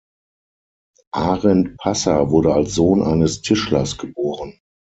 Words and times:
Arent 1.13 1.77
Passer 1.77 2.31
wurde 2.31 2.55
als 2.55 2.73
Sohn 2.73 3.03
eines 3.03 3.43
Tischlers 3.43 3.99
geboren. 3.99 4.59